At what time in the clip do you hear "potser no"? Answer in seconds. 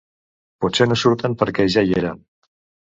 0.65-0.97